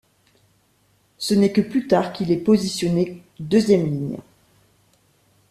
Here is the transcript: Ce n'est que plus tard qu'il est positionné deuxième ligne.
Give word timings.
Ce 1.19 1.35
n'est 1.35 1.51
que 1.51 1.61
plus 1.61 1.85
tard 1.85 2.11
qu'il 2.11 2.31
est 2.31 2.37
positionné 2.37 3.21
deuxième 3.39 3.85
ligne. 3.85 4.17